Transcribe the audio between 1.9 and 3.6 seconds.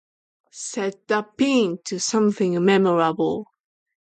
something memorable